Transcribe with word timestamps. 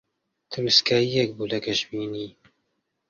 تروسکایییەک 0.51 1.29
بوو 1.37 1.49
لە 1.51 1.57
گەشبینی 1.65 2.27